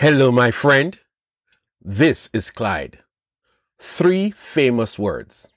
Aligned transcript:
Hello, 0.00 0.32
my 0.32 0.50
friend. 0.50 0.98
This 1.78 2.30
is 2.32 2.50
Clyde. 2.50 3.00
Three 3.78 4.30
famous 4.30 4.98
words. 4.98 5.48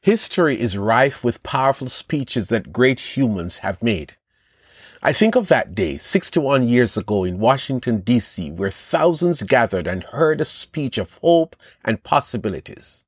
History 0.00 0.60
is 0.60 0.78
rife 0.78 1.24
with 1.24 1.42
powerful 1.42 1.88
speeches 1.88 2.50
that 2.50 2.72
great 2.72 3.16
humans 3.16 3.58
have 3.58 3.82
made. 3.82 4.14
I 5.02 5.12
think 5.12 5.34
of 5.34 5.48
that 5.48 5.74
day, 5.74 5.98
61 5.98 6.68
years 6.68 6.96
ago 6.96 7.24
in 7.24 7.40
Washington, 7.40 7.98
D.C., 8.02 8.52
where 8.52 8.70
thousands 8.70 9.42
gathered 9.42 9.88
and 9.88 10.04
heard 10.04 10.40
a 10.40 10.44
speech 10.44 10.96
of 10.96 11.18
hope 11.20 11.56
and 11.84 12.04
possibilities. 12.04 13.04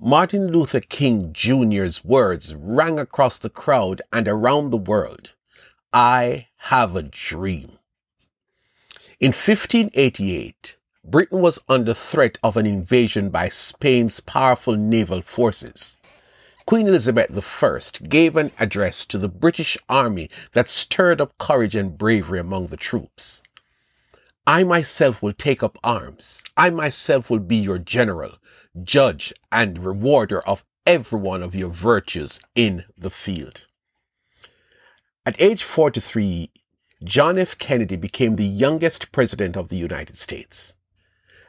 Martin 0.00 0.52
Luther 0.52 0.80
King 0.80 1.34
Jr.'s 1.34 2.02
words 2.02 2.54
rang 2.54 2.98
across 2.98 3.36
the 3.36 3.50
crowd 3.50 4.00
and 4.10 4.26
around 4.26 4.70
the 4.70 4.78
world. 4.78 5.34
I 5.92 6.48
have 6.56 6.96
a 6.96 7.02
dream. 7.02 7.78
In 9.24 9.30
1588, 9.30 10.76
Britain 11.02 11.40
was 11.40 11.58
under 11.66 11.94
threat 11.94 12.36
of 12.42 12.58
an 12.58 12.66
invasion 12.66 13.30
by 13.30 13.48
Spain's 13.48 14.20
powerful 14.20 14.76
naval 14.76 15.22
forces. 15.22 15.96
Queen 16.66 16.86
Elizabeth 16.86 17.62
I 17.62 17.80
gave 18.06 18.36
an 18.36 18.52
address 18.58 19.06
to 19.06 19.16
the 19.16 19.30
British 19.30 19.78
army 19.88 20.28
that 20.52 20.68
stirred 20.68 21.22
up 21.22 21.38
courage 21.38 21.74
and 21.74 21.96
bravery 21.96 22.38
among 22.38 22.66
the 22.66 22.76
troops. 22.76 23.42
I 24.46 24.62
myself 24.62 25.22
will 25.22 25.32
take 25.32 25.62
up 25.62 25.78
arms. 25.82 26.42
I 26.54 26.68
myself 26.68 27.30
will 27.30 27.38
be 27.38 27.56
your 27.56 27.78
general, 27.78 28.32
judge, 28.82 29.32
and 29.50 29.86
rewarder 29.86 30.46
of 30.46 30.66
every 30.86 31.18
one 31.18 31.42
of 31.42 31.54
your 31.54 31.70
virtues 31.70 32.40
in 32.54 32.84
the 32.94 33.08
field. 33.08 33.66
At 35.24 35.40
age 35.40 35.62
43, 35.62 36.50
John 37.04 37.38
F. 37.38 37.58
Kennedy 37.58 37.96
became 37.96 38.36
the 38.36 38.46
youngest 38.46 39.12
president 39.12 39.58
of 39.58 39.68
the 39.68 39.76
United 39.76 40.16
States. 40.16 40.74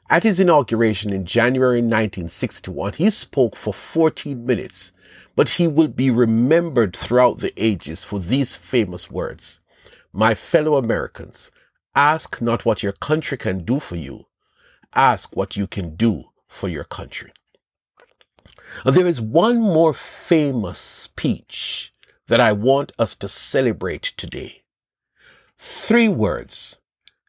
At 0.10 0.24
his 0.24 0.42
inauguration 0.42 1.14
in 1.14 1.26
January 1.26 1.78
1961, 1.78 2.94
he 2.94 3.10
spoke 3.10 3.56
for 3.56 3.74
14 3.74 4.46
minutes, 4.46 4.92
but 5.34 5.50
he 5.50 5.66
will 5.66 5.88
be 5.88 6.12
remembered 6.12 6.94
throughout 6.94 7.40
the 7.40 7.54
ages 7.56 8.04
for 8.04 8.20
these 8.20 8.58
famous 8.58 9.10
words. 9.10 9.62
My 10.12 10.36
fellow 10.36 10.76
Americans, 10.76 11.52
ask 11.96 12.42
not 12.42 12.66
what 12.66 12.84
your 12.84 12.92
country 12.92 13.38
can 13.38 13.64
do 13.64 13.80
for 13.80 13.96
you. 13.96 14.26
Ask 14.94 15.38
what 15.38 15.56
you 15.56 15.68
can 15.68 15.96
do 15.96 16.32
for 16.50 16.68
your 16.68 16.84
country. 16.84 17.32
There 18.84 19.08
is 19.08 19.22
one 19.22 19.62
more 19.62 19.94
famous 19.94 20.80
speech 20.80 21.94
that 22.28 22.42
I 22.42 22.52
want 22.52 22.92
us 23.00 23.16
to 23.16 23.30
celebrate 23.30 24.14
today. 24.18 24.65
Three 25.58 26.08
words 26.08 26.80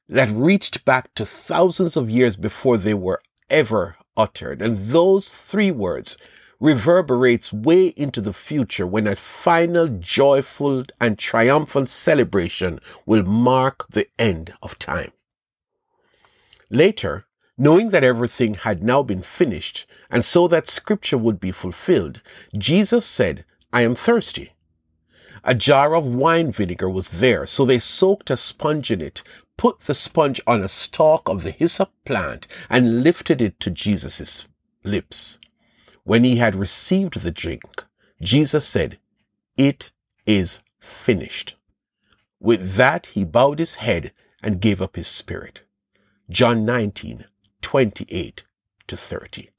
that 0.08 0.30
reached 0.30 0.84
back 0.84 1.14
to 1.14 1.26
thousands 1.26 1.96
of 1.96 2.10
years 2.10 2.36
before 2.36 2.78
they 2.78 2.94
were 2.94 3.22
ever 3.50 3.96
uttered. 4.16 4.62
And 4.62 4.78
those 4.78 5.28
three 5.28 5.70
words 5.70 6.16
reverberates 6.58 7.52
way 7.52 7.88
into 7.88 8.20
the 8.20 8.32
future 8.32 8.86
when 8.86 9.06
a 9.06 9.16
final 9.16 9.88
joyful 9.88 10.84
and 11.00 11.18
triumphant 11.18 11.88
celebration 11.88 12.80
will 13.04 13.22
mark 13.22 13.86
the 13.90 14.08
end 14.18 14.54
of 14.62 14.78
time. 14.78 15.12
Later, 16.70 17.26
knowing 17.58 17.90
that 17.90 18.04
everything 18.04 18.54
had 18.54 18.82
now 18.82 19.02
been 19.02 19.22
finished 19.22 19.86
and 20.10 20.24
so 20.24 20.48
that 20.48 20.68
scripture 20.68 21.18
would 21.18 21.38
be 21.38 21.52
fulfilled, 21.52 22.22
Jesus 22.56 23.06
said, 23.06 23.44
I 23.72 23.82
am 23.82 23.94
thirsty. 23.94 24.55
A 25.44 25.54
jar 25.54 25.94
of 25.94 26.14
wine 26.14 26.52
vinegar 26.52 26.88
was 26.88 27.10
there, 27.10 27.46
so 27.46 27.64
they 27.64 27.78
soaked 27.78 28.30
a 28.30 28.36
sponge 28.36 28.90
in 28.90 29.00
it, 29.00 29.22
put 29.56 29.80
the 29.80 29.94
sponge 29.94 30.40
on 30.46 30.62
a 30.62 30.68
stalk 30.68 31.28
of 31.28 31.42
the 31.42 31.50
hyssop 31.50 31.92
plant, 32.04 32.46
and 32.68 33.02
lifted 33.02 33.40
it 33.40 33.58
to 33.60 33.70
Jesus' 33.70 34.46
lips. 34.84 35.38
When 36.04 36.24
he 36.24 36.36
had 36.36 36.54
received 36.54 37.20
the 37.20 37.30
drink, 37.30 37.84
Jesus 38.20 38.66
said, 38.66 38.98
It 39.56 39.90
is 40.24 40.60
finished. 40.78 41.56
With 42.38 42.74
that, 42.74 43.06
he 43.06 43.24
bowed 43.24 43.58
his 43.58 43.76
head 43.76 44.12
and 44.42 44.60
gave 44.60 44.80
up 44.80 44.96
his 44.96 45.08
spirit. 45.08 45.64
John 46.30 46.64
19, 46.64 47.24
28 47.62 48.44
to 48.86 48.96
30. 48.96 49.50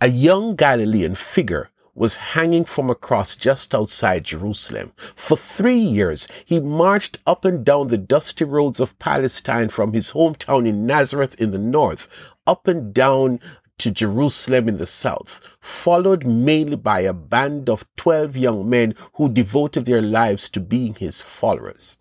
A 0.00 0.08
young 0.08 0.56
Galilean 0.56 1.14
figure 1.14 1.70
was 1.94 2.16
hanging 2.16 2.64
from 2.64 2.90
a 2.90 2.94
cross 2.94 3.36
just 3.36 3.74
outside 3.74 4.24
Jerusalem. 4.24 4.92
For 4.96 5.36
three 5.36 5.78
years, 5.78 6.26
he 6.44 6.58
marched 6.58 7.18
up 7.26 7.44
and 7.44 7.64
down 7.64 7.88
the 7.88 7.98
dusty 7.98 8.44
roads 8.44 8.80
of 8.80 8.98
Palestine 8.98 9.68
from 9.68 9.92
his 9.92 10.12
hometown 10.12 10.66
in 10.66 10.86
Nazareth 10.86 11.34
in 11.40 11.52
the 11.52 11.58
north, 11.58 12.08
up 12.46 12.66
and 12.66 12.92
down 12.92 13.38
to 13.78 13.90
Jerusalem 13.90 14.68
in 14.68 14.78
the 14.78 14.86
south, 14.86 15.56
followed 15.60 16.24
mainly 16.24 16.76
by 16.76 17.00
a 17.00 17.12
band 17.12 17.68
of 17.68 17.86
12 17.96 18.36
young 18.36 18.68
men 18.68 18.94
who 19.14 19.28
devoted 19.28 19.86
their 19.86 20.02
lives 20.02 20.48
to 20.50 20.60
being 20.60 20.94
his 20.94 21.20
followers. 21.20 21.98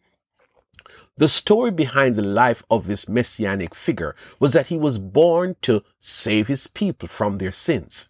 The 1.16 1.30
story 1.30 1.70
behind 1.70 2.16
the 2.16 2.24
life 2.24 2.64
of 2.72 2.88
this 2.88 3.08
messianic 3.08 3.76
figure 3.76 4.16
was 4.40 4.54
that 4.54 4.68
he 4.68 4.78
was 4.78 4.98
born 4.98 5.56
to 5.62 5.84
save 6.00 6.48
his 6.48 6.66
people 6.66 7.08
from 7.08 7.38
their 7.38 7.52
sins. 7.52 8.10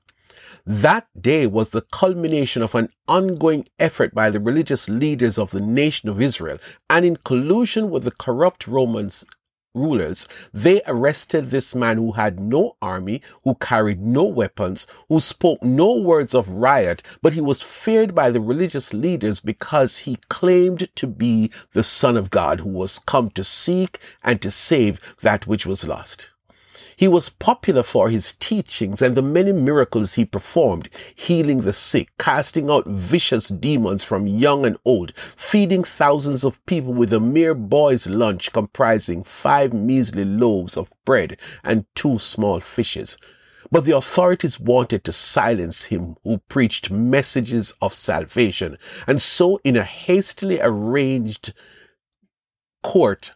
That 0.65 1.07
day 1.19 1.47
was 1.47 1.69
the 1.69 1.81
culmination 1.81 2.61
of 2.61 2.75
an 2.75 2.89
ongoing 3.07 3.67
effort 3.79 4.13
by 4.13 4.29
the 4.29 4.39
religious 4.39 4.89
leaders 4.89 5.37
of 5.37 5.51
the 5.51 5.61
nation 5.61 6.09
of 6.09 6.21
Israel, 6.21 6.57
and 6.89 7.05
in 7.05 7.17
collusion 7.17 7.89
with 7.89 8.03
the 8.03 8.11
corrupt 8.11 8.67
Romans 8.67 9.25
rulers, 9.75 10.27
they 10.53 10.81
arrested 10.85 11.49
this 11.49 11.73
man 11.73 11.97
who 11.97 12.11
had 12.11 12.39
no 12.39 12.75
army, 12.81 13.21
who 13.43 13.55
carried 13.55 14.01
no 14.01 14.23
weapons, 14.23 14.85
who 15.09 15.19
spoke 15.19 15.63
no 15.63 15.95
words 15.95 16.35
of 16.35 16.47
riot, 16.47 17.01
but 17.21 17.33
he 17.33 17.41
was 17.41 17.61
feared 17.61 18.13
by 18.13 18.29
the 18.29 18.41
religious 18.41 18.93
leaders 18.93 19.39
because 19.39 19.99
he 19.99 20.17
claimed 20.29 20.87
to 20.95 21.07
be 21.07 21.51
the 21.73 21.83
Son 21.83 22.15
of 22.15 22.29
God 22.29 22.59
who 22.59 22.69
was 22.69 22.99
come 22.99 23.29
to 23.31 23.43
seek 23.43 23.99
and 24.23 24.41
to 24.41 24.51
save 24.51 24.99
that 25.21 25.47
which 25.47 25.65
was 25.65 25.87
lost. 25.87 26.32
He 26.95 27.07
was 27.07 27.29
popular 27.29 27.83
for 27.83 28.09
his 28.09 28.33
teachings 28.33 29.01
and 29.01 29.15
the 29.15 29.21
many 29.21 29.51
miracles 29.51 30.13
he 30.13 30.25
performed, 30.25 30.89
healing 31.15 31.61
the 31.61 31.73
sick, 31.73 32.09
casting 32.17 32.69
out 32.69 32.85
vicious 32.87 33.47
demons 33.47 34.03
from 34.03 34.27
young 34.27 34.65
and 34.65 34.77
old, 34.85 35.13
feeding 35.15 35.83
thousands 35.83 36.43
of 36.43 36.63
people 36.65 36.93
with 36.93 37.11
a 37.13 37.19
mere 37.19 37.53
boy's 37.53 38.07
lunch 38.07 38.51
comprising 38.51 39.23
five 39.23 39.73
measly 39.73 40.25
loaves 40.25 40.77
of 40.77 40.91
bread 41.05 41.37
and 41.63 41.85
two 41.95 42.19
small 42.19 42.59
fishes. 42.59 43.17
But 43.71 43.85
the 43.85 43.97
authorities 43.97 44.59
wanted 44.59 45.03
to 45.03 45.11
silence 45.11 45.85
him 45.85 46.15
who 46.23 46.37
preached 46.37 46.91
messages 46.91 47.73
of 47.81 47.93
salvation. 47.93 48.77
And 49.07 49.21
so 49.21 49.59
in 49.63 49.75
a 49.75 49.83
hastily 49.83 50.59
arranged 50.61 51.53
court 52.83 53.31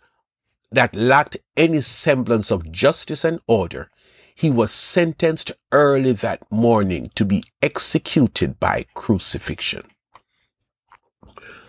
that 0.71 0.95
lacked 0.95 1.37
any 1.55 1.81
semblance 1.81 2.51
of 2.51 2.71
justice 2.71 3.23
and 3.23 3.39
order, 3.47 3.89
he 4.35 4.49
was 4.49 4.71
sentenced 4.71 5.51
early 5.71 6.13
that 6.13 6.51
morning 6.51 7.11
to 7.15 7.25
be 7.25 7.43
executed 7.61 8.59
by 8.59 8.85
crucifixion. 8.93 9.83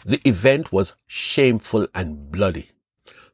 The 0.04 0.20
event 0.28 0.72
was 0.72 0.94
shameful 1.06 1.88
and 1.94 2.30
bloody. 2.30 2.70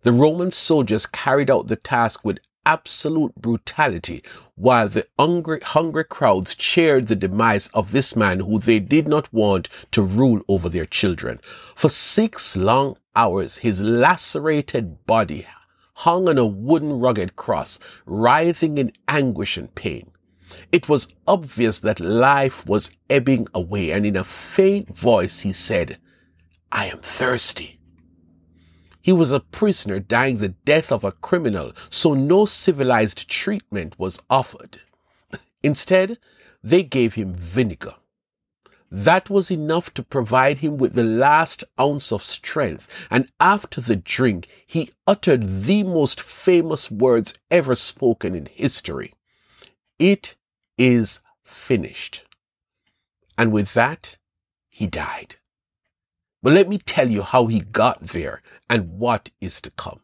The 0.03 0.13
Roman 0.13 0.51
soldiers 0.51 1.07
carried 1.07 1.51
out 1.51 1.67
the 1.67 1.77
task 1.77 2.25
with 2.25 2.39
absolute 2.67 3.35
brutality, 3.35 4.23
while 4.55 4.89
the 4.89 5.07
hungry, 5.19 5.61
hungry 5.61 6.05
crowds 6.05 6.55
cheered 6.55 7.07
the 7.07 7.17
demise 7.17 7.69
of 7.75 7.93
this 7.93 8.17
man 8.17 8.41
who 8.41 8.59
they 8.59 8.81
did 8.81 9.09
not 9.09 9.33
want 9.33 9.69
to 9.93 10.03
rule 10.03 10.43
over 10.49 10.69
their 10.69 10.87
children. 10.87 11.41
For 11.75 11.89
six 11.89 12.57
long 12.57 12.97
hours, 13.15 13.59
his 13.59 13.81
lacerated 13.81 15.07
body 15.07 15.47
hung 15.95 16.29
on 16.29 16.39
a 16.39 16.47
wooden 16.47 16.99
rugged 17.01 17.37
cross, 17.37 17.79
writhing 18.07 18.79
in 18.79 18.93
anguish 19.09 19.57
and 19.57 19.75
pain. 19.75 20.11
It 20.71 20.89
was 20.89 21.09
obvious 21.27 21.79
that 21.81 22.01
life 22.01 22.67
was 22.67 22.93
ebbing 23.09 23.49
away, 23.55 23.91
and 23.91 24.05
in 24.05 24.17
a 24.17 24.25
faint 24.25 24.95
voice 24.95 25.41
he 25.41 25.53
said, 25.53 25.99
I 26.71 26.87
am 26.87 26.99
thirsty. 26.99 27.81
He 29.05 29.13
was 29.13 29.31
a 29.31 29.41
prisoner 29.41 30.01
dying 30.01 30.39
the 30.39 30.49
death 30.49 30.91
of 30.91 31.05
a 31.05 31.13
criminal, 31.13 31.73
so 31.91 32.15
no 32.15 32.47
civilized 32.47 33.29
treatment 33.29 33.99
was 33.99 34.19
offered. 34.31 34.81
Instead, 35.63 36.17
they 36.63 36.83
gave 36.83 37.13
him 37.13 37.35
vinegar. 37.35 37.97
That 38.91 39.29
was 39.29 39.51
enough 39.51 39.93
to 39.95 40.03
provide 40.03 40.61
him 40.61 40.79
with 40.79 40.95
the 40.95 41.05
last 41.05 41.65
ounce 41.79 42.13
of 42.13 42.23
strength. 42.23 42.89
And 43.11 43.31
after 43.39 43.83
the 43.83 43.97
drink, 43.97 44.49
he 44.67 44.93
uttered 45.07 45.65
the 45.65 45.83
most 45.83 46.19
famous 46.23 46.91
words 46.91 47.35
ever 47.51 47.75
spoken 47.75 48.35
in 48.35 48.47
history. 48.47 49.13
It 49.99 50.35
is 50.79 51.21
finished. 51.43 52.23
And 53.37 53.53
with 53.53 53.75
that, 53.75 54.17
he 54.71 54.87
died. 54.87 55.37
But 56.45 56.53
let 56.53 56.69
me 56.69 56.77
tell 56.77 57.11
you 57.11 57.23
how 57.23 57.47
he 57.47 57.61
got 57.61 58.01
there 58.01 58.43
and 58.69 58.99
what 58.99 59.31
is 59.41 59.63
to 59.63 59.71
come. 59.71 60.01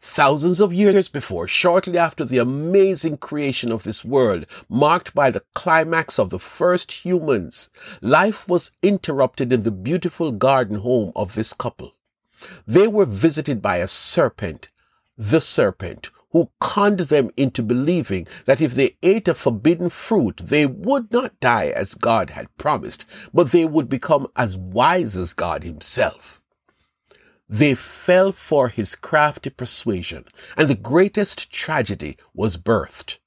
Thousands 0.00 0.60
of 0.60 0.74
years 0.74 1.08
before, 1.08 1.46
shortly 1.46 1.96
after 1.96 2.24
the 2.24 2.38
amazing 2.38 3.18
creation 3.18 3.70
of 3.70 3.84
this 3.84 4.04
world, 4.04 4.46
marked 4.68 5.14
by 5.14 5.30
the 5.30 5.44
climax 5.54 6.18
of 6.18 6.30
the 6.30 6.40
first 6.40 7.04
humans, 7.04 7.70
life 8.00 8.48
was 8.48 8.72
interrupted 8.82 9.52
in 9.52 9.62
the 9.62 9.70
beautiful 9.70 10.32
garden 10.32 10.78
home 10.78 11.12
of 11.14 11.34
this 11.34 11.52
couple. 11.52 11.94
They 12.66 12.88
were 12.88 13.06
visited 13.06 13.62
by 13.62 13.76
a 13.76 13.86
serpent, 13.86 14.70
the 15.16 15.40
serpent, 15.40 16.10
who 16.34 16.50
conned 16.60 16.98
them 16.98 17.30
into 17.36 17.62
believing 17.62 18.26
that 18.44 18.60
if 18.60 18.74
they 18.74 18.96
ate 19.04 19.28
a 19.28 19.34
forbidden 19.34 19.88
fruit, 19.88 20.36
they 20.42 20.66
would 20.66 21.10
not 21.12 21.38
die 21.38 21.68
as 21.68 21.94
God 21.94 22.30
had 22.30 22.54
promised, 22.58 23.06
but 23.32 23.52
they 23.52 23.64
would 23.64 23.88
become 23.88 24.26
as 24.34 24.56
wise 24.56 25.16
as 25.16 25.32
God 25.32 25.62
himself. 25.62 26.42
They 27.48 27.76
fell 27.76 28.32
for 28.32 28.68
his 28.68 28.96
crafty 28.96 29.48
persuasion, 29.48 30.24
and 30.56 30.68
the 30.68 30.74
greatest 30.74 31.52
tragedy 31.52 32.16
was 32.34 32.56
birthed. 32.56 33.18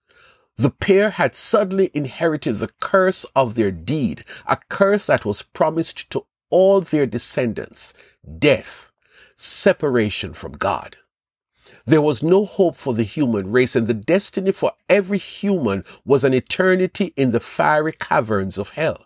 The 0.57 0.71
pair 0.71 1.11
had 1.11 1.33
suddenly 1.33 1.91
inherited 1.93 2.55
the 2.55 2.71
curse 2.81 3.25
of 3.37 3.55
their 3.55 3.71
deed, 3.71 4.25
a 4.45 4.57
curse 4.69 5.05
that 5.05 5.23
was 5.23 5.43
promised 5.43 6.09
to 6.09 6.25
all 6.49 6.81
their 6.81 7.05
descendants, 7.05 7.93
death, 8.37 8.91
separation 9.37 10.33
from 10.33 10.53
God. 10.53 10.97
There 11.87 12.01
was 12.01 12.21
no 12.21 12.43
hope 12.43 12.75
for 12.75 12.93
the 12.93 13.03
human 13.03 13.49
race, 13.49 13.73
and 13.73 13.87
the 13.87 13.93
destiny 13.93 14.51
for 14.51 14.73
every 14.89 15.17
human 15.17 15.85
was 16.03 16.25
an 16.25 16.33
eternity 16.33 17.13
in 17.15 17.31
the 17.31 17.39
fiery 17.39 17.93
caverns 17.93 18.57
of 18.57 18.71
hell. 18.71 19.05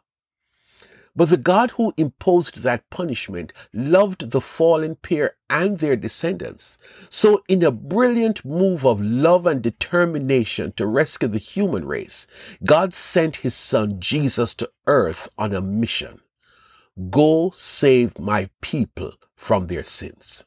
But 1.16 1.30
the 1.30 1.38
God 1.38 1.72
who 1.72 1.94
imposed 1.96 2.64
that 2.64 2.90
punishment 2.90 3.54
loved 3.72 4.32
the 4.32 4.42
fallen 4.42 4.96
pair 4.96 5.36
and 5.48 5.78
their 5.78 5.96
descendants. 5.96 6.80
So 7.12 7.44
in 7.48 7.62
a 7.62 7.70
brilliant 7.70 8.44
move 8.44 8.84
of 8.84 9.00
love 9.00 9.46
and 9.46 9.62
determination 9.62 10.74
to 10.78 10.88
rescue 10.88 11.28
the 11.28 11.38
human 11.38 11.86
race, 11.86 12.26
God 12.64 12.96
sent 12.96 13.38
his 13.38 13.54
son 13.54 14.00
Jesus 14.00 14.56
to 14.56 14.72
earth 14.88 15.30
on 15.38 15.54
a 15.54 15.62
mission. 15.62 16.20
Go 17.12 17.52
save 17.54 18.18
my 18.18 18.50
people 18.60 19.14
from 19.36 19.68
their 19.68 19.84
sins. 19.84 20.46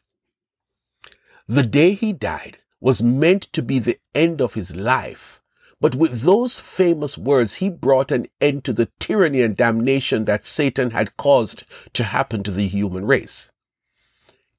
The 1.46 1.62
day 1.62 1.94
he 1.94 2.12
died 2.12 2.58
was 2.80 3.02
meant 3.02 3.52
to 3.52 3.62
be 3.62 3.78
the 3.78 3.98
end 4.14 4.40
of 4.40 4.54
his 4.54 4.74
life 4.74 5.42
but 5.84 5.94
with 5.94 6.22
those 6.22 6.60
famous 6.60 7.18
words, 7.18 7.56
he 7.56 7.68
brought 7.68 8.10
an 8.10 8.26
end 8.40 8.64
to 8.64 8.72
the 8.72 8.88
tyranny 8.98 9.42
and 9.42 9.54
damnation 9.54 10.24
that 10.24 10.46
Satan 10.46 10.92
had 10.92 11.18
caused 11.18 11.64
to 11.92 12.04
happen 12.04 12.42
to 12.42 12.50
the 12.50 12.66
human 12.66 13.04
race. 13.04 13.50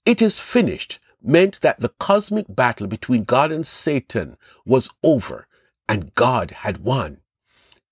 It 0.05 0.21
is 0.21 0.39
finished 0.39 0.99
meant 1.23 1.61
that 1.61 1.79
the 1.79 1.89
cosmic 1.99 2.45
battle 2.47 2.85
between 2.85 3.23
God 3.23 3.51
and 3.51 3.65
Satan 3.65 4.37
was 4.67 4.91
over 5.01 5.47
and 5.89 6.13
God 6.13 6.51
had 6.51 6.83
won. 6.83 7.21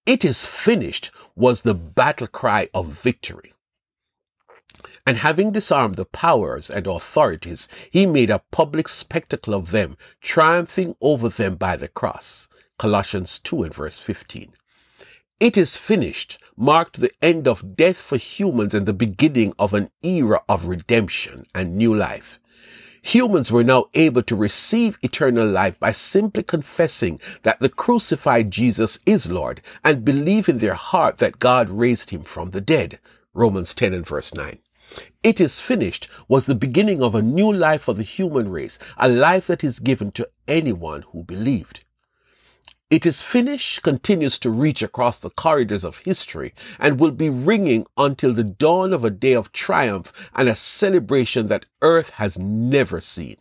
It 0.06 0.24
is 0.24 0.46
finished 0.46 1.10
was 1.36 1.64
the 1.64 1.74
battle 1.74 2.28
cry 2.28 2.70
of 2.72 2.88
victory. 2.88 3.54
And 5.06 5.18
having 5.18 5.52
disarmed 5.52 5.96
the 5.96 6.06
powers 6.06 6.70
and 6.70 6.88
authorities, 6.88 7.68
he 7.92 8.06
made 8.06 8.30
a 8.30 8.44
public 8.52 8.88
spectacle 8.88 9.54
of 9.54 9.72
them, 9.72 9.98
triumphing 10.22 10.96
over 11.02 11.30
them 11.30 11.56
by 11.56 11.76
the 11.76 11.88
cross. 11.88 12.48
Colossians 12.78 13.40
2 13.40 13.64
and 13.64 13.74
verse 13.74 14.00
15. 14.00 14.54
It 15.40 15.58
is 15.58 15.78
finished 15.78 16.38
marked 16.56 17.00
the 17.02 17.12
end 17.22 17.48
of 17.48 17.76
death 17.76 17.98
for 17.98 18.18
humans 18.18 18.74
and 18.74 18.86
the 18.86 18.94
beginning 18.94 19.54
of 19.60 19.74
an 19.74 19.90
era 20.02 20.42
of 20.48 20.66
redemption 20.66 21.46
and 21.54 21.76
new 21.76 21.94
life. 21.94 22.40
Humans 23.02 23.52
were 23.52 23.66
now 23.66 23.88
able 23.94 24.24
to 24.24 24.36
receive 24.36 24.98
eternal 25.02 25.46
life 25.46 25.78
by 25.80 25.92
simply 25.92 26.44
confessing 26.44 27.20
that 27.42 27.60
the 27.60 27.68
crucified 27.68 28.52
Jesus 28.52 29.00
is 29.06 29.30
Lord 29.30 29.62
and 29.84 30.06
believe 30.06 30.48
in 30.48 30.60
their 30.60 30.76
heart 30.76 31.18
that 31.18 31.40
God 31.40 31.70
raised 31.70 32.12
him 32.12 32.24
from 32.24 32.52
the 32.52 32.62
dead. 32.62 33.00
Romans 33.34 33.76
10 33.76 33.94
and 33.94 34.08
verse 34.08 34.34
9. 34.34 34.60
It 35.24 35.40
is 35.40 35.60
finished 35.60 36.08
was 36.28 36.46
the 36.46 36.56
beginning 36.56 37.02
of 37.02 37.16
a 37.16 37.22
new 37.22 37.52
life 37.52 37.84
for 37.84 37.94
the 37.94 38.04
human 38.04 38.50
race, 38.50 38.78
a 38.98 39.08
life 39.08 39.48
that 39.48 39.64
is 39.64 39.80
given 39.80 40.12
to 40.12 40.30
anyone 40.48 41.04
who 41.12 41.24
believed. 41.24 41.84
It 42.90 43.06
is 43.06 43.24
finished 43.24 43.82
continues 43.82 44.38
to 44.40 44.52
reach 44.52 44.84
across 44.84 45.18
the 45.18 45.32
corridors 45.32 45.84
of 45.84 45.98
history 46.00 46.54
and 46.78 47.00
will 47.00 47.12
be 47.12 47.30
ringing 47.30 47.88
until 47.98 48.34
the 48.34 48.44
dawn 48.44 48.94
of 48.94 49.04
a 49.04 49.10
day 49.10 49.34
of 49.34 49.52
triumph 49.52 50.30
and 50.36 50.48
a 50.48 50.56
celebration 50.56 51.48
that 51.48 51.66
earth 51.82 52.12
has 52.12 52.38
never 52.38 53.02
seen. 53.02 53.38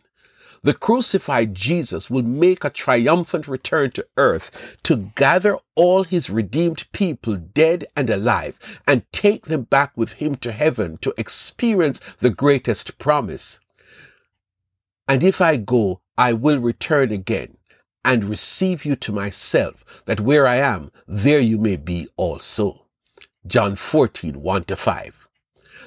The 0.63 0.73
crucified 0.73 1.53
Jesus 1.53 2.09
will 2.09 2.23
make 2.23 2.63
a 2.63 2.69
triumphant 2.69 3.49
return 3.49 3.91
to 3.91 4.07
earth 4.15 4.77
to 4.83 5.11
gather 5.15 5.57
all 5.75 6.03
his 6.03 6.29
redeemed 6.29 6.85
people, 6.93 7.35
dead 7.35 7.85
and 7.97 8.09
alive, 8.09 8.57
and 8.87 9.03
take 9.11 9.45
them 9.45 9.63
back 9.63 9.91
with 9.97 10.13
him 10.13 10.35
to 10.37 10.53
heaven 10.53 10.97
to 10.99 11.13
experience 11.17 11.99
the 12.19 12.29
greatest 12.29 12.97
promise. 12.97 13.59
And 15.05 15.21
if 15.21 15.41
I 15.41 15.57
go, 15.57 15.99
I 16.17 16.31
will 16.31 16.59
return 16.59 17.11
again 17.11 17.57
and 18.05 18.23
receive 18.23 18.85
you 18.85 18.95
to 18.95 19.11
myself, 19.11 19.83
that 20.05 20.21
where 20.21 20.47
I 20.47 20.57
am, 20.57 20.91
there 21.07 21.39
you 21.39 21.57
may 21.57 21.75
be 21.75 22.07
also. 22.15 22.85
John 23.45 23.75
14, 23.75 24.41
1 24.41 24.63
to 24.65 24.75
5. 24.77 25.27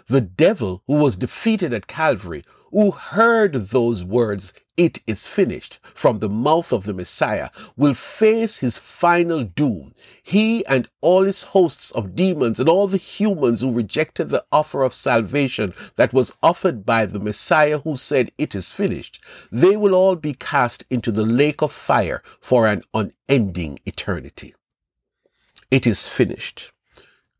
The 0.08 0.20
devil 0.20 0.82
who 0.86 0.96
was 0.96 1.16
defeated 1.16 1.72
at 1.72 1.86
Calvary, 1.86 2.44
who 2.76 2.90
heard 2.90 3.54
those 3.70 4.04
words, 4.04 4.52
it 4.76 4.98
is 5.06 5.26
finished, 5.26 5.78
from 5.94 6.18
the 6.18 6.28
mouth 6.28 6.74
of 6.74 6.84
the 6.84 6.92
Messiah, 6.92 7.48
will 7.74 7.94
face 7.94 8.58
his 8.58 8.76
final 8.76 9.44
doom. 9.44 9.94
He 10.22 10.62
and 10.66 10.86
all 11.00 11.22
his 11.22 11.42
hosts 11.54 11.90
of 11.92 12.14
demons 12.14 12.60
and 12.60 12.68
all 12.68 12.86
the 12.86 12.98
humans 12.98 13.62
who 13.62 13.72
rejected 13.72 14.28
the 14.28 14.44
offer 14.52 14.82
of 14.82 14.94
salvation 14.94 15.72
that 15.96 16.12
was 16.12 16.34
offered 16.42 16.84
by 16.84 17.06
the 17.06 17.18
Messiah 17.18 17.78
who 17.78 17.96
said, 17.96 18.30
it 18.36 18.54
is 18.54 18.72
finished, 18.72 19.22
they 19.50 19.74
will 19.74 19.94
all 19.94 20.14
be 20.14 20.34
cast 20.34 20.84
into 20.90 21.10
the 21.10 21.24
lake 21.24 21.62
of 21.62 21.72
fire 21.72 22.22
for 22.42 22.66
an 22.66 22.82
unending 22.92 23.78
eternity. 23.86 24.54
It 25.70 25.86
is 25.86 26.08
finished. 26.08 26.72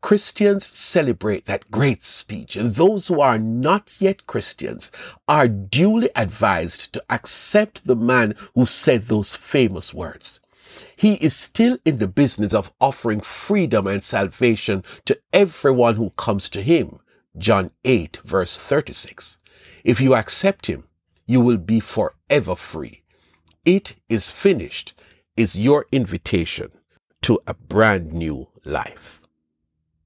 Christians 0.01 0.65
celebrate 0.65 1.45
that 1.45 1.71
great 1.71 2.05
speech, 2.05 2.55
and 2.55 2.75
those 2.75 3.07
who 3.07 3.19
are 3.19 3.39
not 3.39 3.95
yet 3.99 4.27
Christians 4.27 4.91
are 5.27 5.47
duly 5.47 6.09
advised 6.15 6.93
to 6.93 7.03
accept 7.09 7.85
the 7.85 7.95
man 7.95 8.35
who 8.53 8.65
said 8.65 9.07
those 9.07 9.35
famous 9.35 9.93
words. 9.93 10.39
He 10.95 11.15
is 11.15 11.35
still 11.35 11.77
in 11.83 11.97
the 11.97 12.07
business 12.07 12.53
of 12.53 12.71
offering 12.79 13.21
freedom 13.21 13.87
and 13.87 14.03
salvation 14.03 14.83
to 15.05 15.19
everyone 15.33 15.95
who 15.95 16.11
comes 16.11 16.49
to 16.49 16.61
him. 16.61 16.99
John 17.37 17.71
8 17.83 18.17
verse 18.23 18.55
36. 18.55 19.37
If 19.83 19.99
you 19.99 20.15
accept 20.15 20.67
him, 20.67 20.83
you 21.25 21.41
will 21.41 21.57
be 21.57 21.79
forever 21.79 22.55
free. 22.55 23.03
It 23.65 23.95
is 24.09 24.31
finished 24.31 24.93
is 25.35 25.57
your 25.57 25.85
invitation 25.91 26.71
to 27.21 27.39
a 27.45 27.53
brand 27.53 28.13
new 28.13 28.47
life. 28.63 29.21